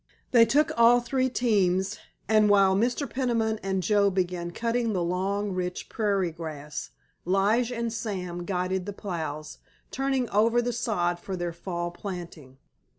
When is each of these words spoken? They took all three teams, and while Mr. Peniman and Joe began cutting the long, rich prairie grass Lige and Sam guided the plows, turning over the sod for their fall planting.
They 0.31 0.45
took 0.47 0.71
all 0.75 0.99
three 0.99 1.29
teams, 1.29 1.99
and 2.27 2.49
while 2.49 2.75
Mr. 2.75 3.07
Peniman 3.07 3.59
and 3.61 3.83
Joe 3.83 4.09
began 4.09 4.49
cutting 4.49 4.93
the 4.93 5.03
long, 5.03 5.51
rich 5.51 5.89
prairie 5.89 6.31
grass 6.31 6.89
Lige 7.23 7.71
and 7.71 7.93
Sam 7.93 8.43
guided 8.43 8.87
the 8.87 8.93
plows, 8.93 9.59
turning 9.91 10.27
over 10.31 10.59
the 10.59 10.73
sod 10.73 11.19
for 11.19 11.35
their 11.35 11.53
fall 11.53 11.91
planting. 11.91 12.57